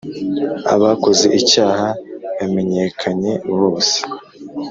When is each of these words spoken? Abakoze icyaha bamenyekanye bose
Abakoze 0.73 1.27
icyaha 1.39 1.87
bamenyekanye 2.37 3.31
bose 3.57 3.97